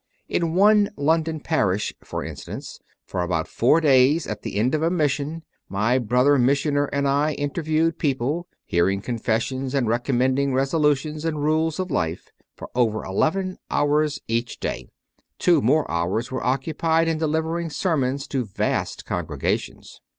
[0.27, 4.89] In one London parish, for instance, for about four days at the end of a
[4.89, 11.79] mission, my brother missioner and I interviewed people, hearing confessions and recommending resolutions and rules
[11.79, 14.89] of life, for over eleven hours each day;
[15.37, 20.01] two more hours were occupied in delivering sermons to vast congregations.